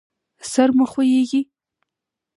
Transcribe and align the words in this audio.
سر 0.51 0.69
مو 0.77 0.85
خوږیږي؟ 0.91 1.41